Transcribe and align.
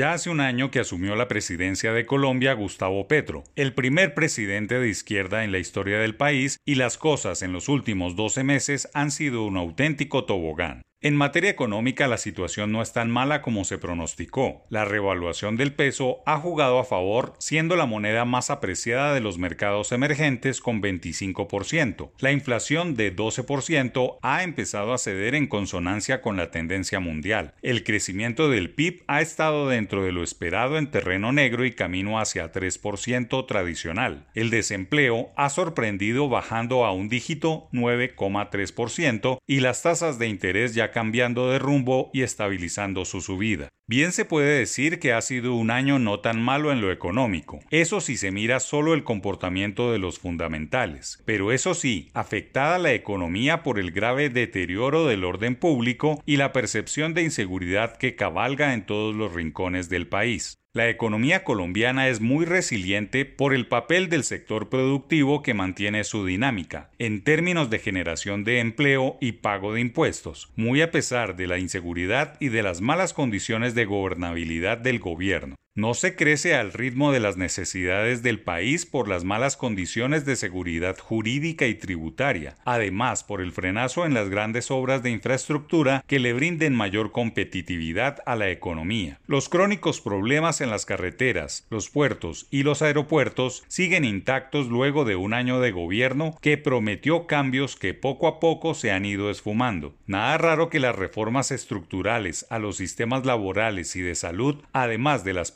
Ya 0.00 0.14
hace 0.14 0.30
un 0.30 0.40
año 0.40 0.70
que 0.70 0.80
asumió 0.80 1.14
la 1.14 1.28
presidencia 1.28 1.92
de 1.92 2.06
Colombia 2.06 2.54
Gustavo 2.54 3.06
Petro, 3.06 3.44
el 3.54 3.74
primer 3.74 4.14
presidente 4.14 4.78
de 4.78 4.88
izquierda 4.88 5.44
en 5.44 5.52
la 5.52 5.58
historia 5.58 5.98
del 5.98 6.16
país, 6.16 6.56
y 6.64 6.76
las 6.76 6.96
cosas 6.96 7.42
en 7.42 7.52
los 7.52 7.68
últimos 7.68 8.16
12 8.16 8.42
meses 8.42 8.88
han 8.94 9.10
sido 9.10 9.44
un 9.44 9.58
auténtico 9.58 10.24
tobogán. 10.24 10.80
En 11.02 11.16
materia 11.16 11.48
económica 11.48 12.08
la 12.08 12.18
situación 12.18 12.72
no 12.72 12.82
es 12.82 12.92
tan 12.92 13.10
mala 13.10 13.40
como 13.40 13.64
se 13.64 13.78
pronosticó. 13.78 14.66
La 14.68 14.84
revaluación 14.84 15.56
del 15.56 15.72
peso 15.72 16.18
ha 16.26 16.36
jugado 16.36 16.78
a 16.78 16.84
favor, 16.84 17.32
siendo 17.38 17.74
la 17.74 17.86
moneda 17.86 18.26
más 18.26 18.50
apreciada 18.50 19.14
de 19.14 19.20
los 19.20 19.38
mercados 19.38 19.92
emergentes 19.92 20.60
con 20.60 20.82
25%. 20.82 22.10
La 22.18 22.32
inflación 22.32 22.96
de 22.96 23.16
12% 23.16 24.18
ha 24.20 24.42
empezado 24.42 24.92
a 24.92 24.98
ceder 24.98 25.34
en 25.34 25.46
consonancia 25.46 26.20
con 26.20 26.36
la 26.36 26.50
tendencia 26.50 27.00
mundial. 27.00 27.54
El 27.62 27.82
crecimiento 27.82 28.50
del 28.50 28.68
PIB 28.68 29.02
ha 29.06 29.22
estado 29.22 29.70
dentro 29.70 30.04
de 30.04 30.12
lo 30.12 30.22
esperado 30.22 30.76
en 30.76 30.90
terreno 30.90 31.32
negro 31.32 31.64
y 31.64 31.72
camino 31.72 32.20
hacia 32.20 32.52
3% 32.52 33.46
tradicional. 33.46 34.26
El 34.34 34.50
desempleo 34.50 35.30
ha 35.34 35.48
sorprendido 35.48 36.28
bajando 36.28 36.84
a 36.84 36.92
un 36.92 37.08
dígito 37.08 37.70
9,3% 37.72 39.38
y 39.46 39.60
las 39.60 39.80
tasas 39.80 40.18
de 40.18 40.28
interés 40.28 40.74
ya 40.74 40.89
cambiando 40.90 41.50
de 41.50 41.58
rumbo 41.58 42.10
y 42.12 42.22
estabilizando 42.22 43.04
su 43.04 43.20
subida. 43.20 43.68
Bien 43.88 44.12
se 44.12 44.24
puede 44.24 44.58
decir 44.60 45.00
que 45.00 45.12
ha 45.12 45.20
sido 45.20 45.54
un 45.54 45.72
año 45.72 45.98
no 45.98 46.20
tan 46.20 46.40
malo 46.40 46.70
en 46.70 46.80
lo 46.80 46.92
económico, 46.92 47.58
eso 47.70 48.00
si 48.00 48.16
se 48.16 48.30
mira 48.30 48.60
solo 48.60 48.94
el 48.94 49.02
comportamiento 49.02 49.90
de 49.90 49.98
los 49.98 50.20
fundamentales, 50.20 51.20
pero 51.24 51.50
eso 51.50 51.74
sí, 51.74 52.08
afectada 52.14 52.78
la 52.78 52.92
economía 52.92 53.64
por 53.64 53.80
el 53.80 53.90
grave 53.90 54.30
deterioro 54.30 55.06
del 55.06 55.24
orden 55.24 55.56
público 55.56 56.22
y 56.24 56.36
la 56.36 56.52
percepción 56.52 57.14
de 57.14 57.22
inseguridad 57.22 57.96
que 57.96 58.14
cabalga 58.14 58.74
en 58.74 58.86
todos 58.86 59.14
los 59.14 59.34
rincones 59.34 59.88
del 59.88 60.06
país. 60.06 60.59
La 60.72 60.88
economía 60.88 61.42
colombiana 61.42 62.06
es 62.06 62.20
muy 62.20 62.44
resiliente 62.44 63.24
por 63.24 63.54
el 63.54 63.66
papel 63.66 64.08
del 64.08 64.22
sector 64.22 64.68
productivo 64.68 65.42
que 65.42 65.52
mantiene 65.52 66.04
su 66.04 66.24
dinámica, 66.24 66.92
en 67.00 67.24
términos 67.24 67.70
de 67.70 67.80
generación 67.80 68.44
de 68.44 68.60
empleo 68.60 69.16
y 69.20 69.32
pago 69.32 69.74
de 69.74 69.80
impuestos, 69.80 70.52
muy 70.54 70.80
a 70.80 70.92
pesar 70.92 71.34
de 71.34 71.48
la 71.48 71.58
inseguridad 71.58 72.36
y 72.38 72.50
de 72.50 72.62
las 72.62 72.82
malas 72.82 73.12
condiciones 73.14 73.74
de 73.74 73.84
gobernabilidad 73.84 74.78
del 74.78 75.00
gobierno. 75.00 75.56
No 75.76 75.94
se 75.94 76.16
crece 76.16 76.56
al 76.56 76.72
ritmo 76.72 77.12
de 77.12 77.20
las 77.20 77.36
necesidades 77.36 78.24
del 78.24 78.40
país 78.40 78.86
por 78.86 79.06
las 79.06 79.22
malas 79.22 79.56
condiciones 79.56 80.24
de 80.24 80.34
seguridad 80.34 80.98
jurídica 80.98 81.68
y 81.68 81.76
tributaria, 81.76 82.56
además 82.64 83.22
por 83.22 83.40
el 83.40 83.52
frenazo 83.52 84.04
en 84.04 84.12
las 84.12 84.28
grandes 84.28 84.72
obras 84.72 85.04
de 85.04 85.10
infraestructura 85.10 86.02
que 86.08 86.18
le 86.18 86.32
brinden 86.32 86.74
mayor 86.74 87.12
competitividad 87.12 88.18
a 88.26 88.34
la 88.34 88.50
economía. 88.50 89.20
Los 89.28 89.48
crónicos 89.48 90.00
problemas 90.00 90.60
en 90.60 90.70
las 90.70 90.86
carreteras, 90.86 91.68
los 91.70 91.88
puertos 91.88 92.48
y 92.50 92.64
los 92.64 92.82
aeropuertos 92.82 93.62
siguen 93.68 94.04
intactos 94.04 94.66
luego 94.66 95.04
de 95.04 95.14
un 95.14 95.32
año 95.34 95.60
de 95.60 95.70
gobierno 95.70 96.36
que 96.42 96.58
prometió 96.58 97.28
cambios 97.28 97.76
que 97.76 97.94
poco 97.94 98.26
a 98.26 98.40
poco 98.40 98.74
se 98.74 98.90
han 98.90 99.04
ido 99.04 99.30
esfumando. 99.30 99.94
Nada 100.08 100.36
raro 100.36 100.68
que 100.68 100.80
las 100.80 100.96
reformas 100.96 101.52
estructurales 101.52 102.44
a 102.50 102.58
los 102.58 102.76
sistemas 102.76 103.24
laborales 103.24 103.94
y 103.94 104.00
de 104.00 104.16
salud, 104.16 104.64
además 104.72 105.22
de 105.22 105.34
las 105.34 105.52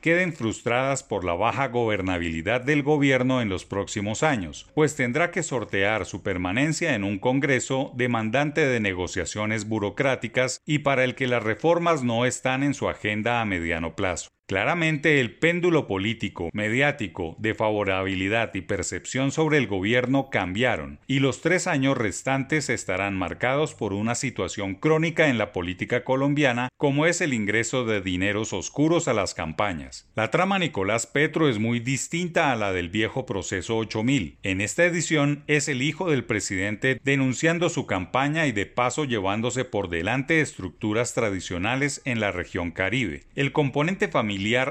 queden 0.00 0.32
frustradas 0.32 1.02
por 1.02 1.24
la 1.24 1.34
baja 1.34 1.68
gobernabilidad 1.68 2.62
del 2.62 2.82
gobierno 2.82 3.42
en 3.42 3.48
los 3.48 3.64
próximos 3.64 4.22
años, 4.22 4.70
pues 4.74 4.96
tendrá 4.96 5.30
que 5.30 5.42
sortear 5.42 6.06
su 6.06 6.22
permanencia 6.22 6.94
en 6.94 7.04
un 7.04 7.18
Congreso 7.18 7.92
demandante 7.94 8.66
de 8.66 8.80
negociaciones 8.80 9.68
burocráticas 9.68 10.62
y 10.64 10.78
para 10.80 11.04
el 11.04 11.14
que 11.14 11.26
las 11.26 11.42
reformas 11.42 12.02
no 12.02 12.24
están 12.24 12.62
en 12.62 12.74
su 12.74 12.88
agenda 12.88 13.40
a 13.40 13.44
mediano 13.44 13.94
plazo. 13.94 14.35
Claramente 14.46 15.20
el 15.20 15.34
péndulo 15.34 15.88
político, 15.88 16.50
mediático, 16.52 17.34
de 17.40 17.56
favorabilidad 17.56 18.54
y 18.54 18.60
percepción 18.60 19.32
sobre 19.32 19.58
el 19.58 19.66
gobierno 19.66 20.30
cambiaron, 20.30 21.00
y 21.08 21.18
los 21.18 21.40
tres 21.40 21.66
años 21.66 21.98
restantes 21.98 22.70
estarán 22.70 23.16
marcados 23.16 23.74
por 23.74 23.92
una 23.92 24.14
situación 24.14 24.76
crónica 24.76 25.26
en 25.26 25.38
la 25.38 25.52
política 25.52 26.04
colombiana, 26.04 26.68
como 26.76 27.06
es 27.06 27.20
el 27.20 27.34
ingreso 27.34 27.84
de 27.84 28.00
dineros 28.00 28.52
oscuros 28.52 29.08
a 29.08 29.14
las 29.14 29.34
campañas. 29.34 30.08
La 30.14 30.30
trama 30.30 30.60
Nicolás 30.60 31.08
Petro 31.08 31.48
es 31.48 31.58
muy 31.58 31.80
distinta 31.80 32.52
a 32.52 32.56
la 32.56 32.72
del 32.72 32.88
viejo 32.88 33.26
proceso 33.26 33.76
8000. 33.78 34.38
En 34.44 34.60
esta 34.60 34.84
edición 34.84 35.42
es 35.48 35.66
el 35.66 35.82
hijo 35.82 36.08
del 36.08 36.24
presidente 36.24 37.00
denunciando 37.02 37.68
su 37.68 37.86
campaña 37.86 38.46
y 38.46 38.52
de 38.52 38.66
paso 38.66 39.06
llevándose 39.06 39.64
por 39.64 39.88
delante 39.88 40.40
estructuras 40.40 41.14
tradicionales 41.14 42.00
en 42.04 42.20
la 42.20 42.30
región 42.30 42.70
Caribe. 42.70 43.24
El 43.34 43.50
componente 43.50 44.06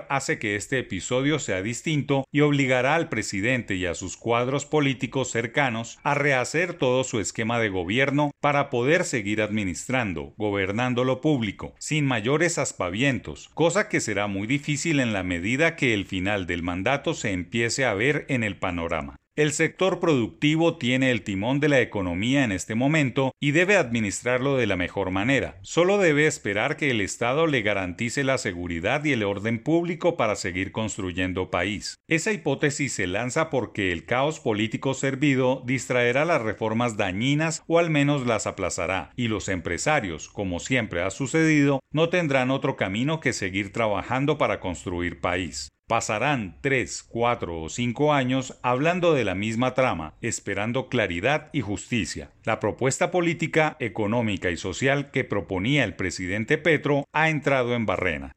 hace 0.09 0.40
que 0.40 0.56
este 0.56 0.80
episodio 0.80 1.40
sea 1.40 1.62
distinto 1.62 2.26
y 2.31 2.42
obligará 2.42 2.96
al 2.96 3.09
presidente 3.09 3.76
y 3.76 3.86
a 3.86 3.96
sus 3.96 4.18
cuadros 4.18 4.66
políticos 4.66 5.31
cercanos 5.31 6.00
a 6.03 6.14
rehacer 6.14 6.74
todo 6.74 7.03
su 7.03 7.20
esquema 7.20 7.59
de 7.59 7.70
gobierno 7.70 8.31
para 8.42 8.70
poder 8.70 9.03
seguir 9.03 9.42
administrando, 9.42 10.34
gobernando 10.38 11.03
lo 11.03 11.22
público, 11.22 11.74
sin 11.80 12.06
mayores 12.06 12.58
aspavientos, 12.58 13.50
cosa 13.53 13.90
que 13.90 14.00
será 14.00 14.28
muy 14.28 14.48
difícil 14.48 15.00
en 15.00 15.14
la 15.14 15.24
medida 15.24 15.76
que 15.76 15.94
el 15.94 16.06
final 16.06 16.47
del 16.47 16.64
mandato 16.64 17.14
se 17.14 17.32
empiece 17.32 17.86
a 17.86 17.94
ver 17.94 18.26
en 18.30 18.44
el 18.44 18.58
panorama. 18.58 19.16
El 19.38 19.51
sector 19.51 20.00
productivo 20.00 20.78
tiene 20.78 21.12
el 21.12 21.22
timón 21.23 21.59
de 21.59 21.68
la 21.68 21.81
economía 21.81 22.46
en 22.46 22.53
este 22.53 22.73
momento 22.73 23.34
y 23.41 23.51
debe 23.51 23.75
administrarlo 23.75 24.56
de 24.56 24.66
la 24.66 24.78
mejor 24.78 25.12
manera. 25.12 25.59
Solo 25.62 25.97
debe 25.97 26.25
esperar 26.25 26.78
que 26.78 26.90
el 26.90 27.01
Estado 27.01 27.46
le 27.46 27.62
garantice 27.62 28.23
la 28.23 28.38
seguridad 28.38 29.03
y 29.03 29.12
el 29.12 29.23
orden 29.23 29.62
público 29.62 30.16
para 30.16 30.38
seguir 30.38 30.72
construyendo 30.72 31.51
país. 31.51 31.96
Esa 32.07 32.31
hipótesis 32.31 32.94
se 32.94 33.07
lanza 33.07 33.50
porque 33.50 33.91
el 33.91 34.06
caos 34.06 34.40
político 34.40 34.94
servido 34.94 35.62
distraerá 35.66 36.23
las 36.23 36.41
reformas 36.41 36.96
dañinas 36.96 37.62
o 37.67 37.78
al 37.78 37.90
menos 37.90 38.25
las 38.25 38.47
aplazará, 38.47 39.12
y 39.17 39.28
los 39.28 39.50
empresarios, 39.50 40.29
como 40.29 40.62
siempre 40.62 41.02
ha 41.02 41.09
sucedido, 41.09 41.81
no 41.91 42.07
tendrán 42.07 42.52
otro 42.52 42.78
camino 42.78 43.19
que 43.19 43.34
seguir 43.34 43.73
trabajando 43.73 44.38
para 44.38 44.62
construir 44.62 45.19
país. 45.19 45.75
Pasarán 45.88 46.57
tres, 46.62 47.03
cuatro 47.03 47.62
o 47.62 47.69
cinco 47.69 48.12
años 48.12 48.57
hablando 48.63 49.13
de 49.13 49.23
la 49.23 49.35
misma 49.35 49.75
trama, 49.75 50.16
esperando 50.19 50.90
claridad 50.90 51.51
y 51.53 51.62
justicia. 51.62 52.31
La 52.44 52.59
propuesta 52.59 53.12
política, 53.12 53.78
económica 53.79 54.50
y 54.50 54.57
social 54.57 55.12
que 55.12 55.23
proponía 55.23 55.84
el 55.84 55.96
presidente 55.96 56.57
Petro 56.57 57.06
ha 57.13 57.29
entrado 57.29 57.75
en 57.75 57.85
barrena. 57.85 58.31